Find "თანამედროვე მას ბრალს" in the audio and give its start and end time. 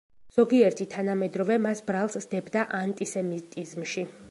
0.93-2.17